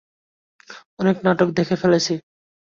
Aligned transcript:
অনেক 0.99 1.15
নাটক 1.23 1.49
দেখে 1.51 1.75
ফেলেছি। 1.75 2.13